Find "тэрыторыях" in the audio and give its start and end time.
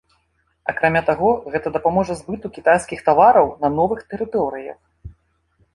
4.15-4.79